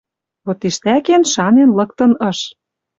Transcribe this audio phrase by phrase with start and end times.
[0.45, 2.39] Вот тиштӓкен шанен лыктын ыш: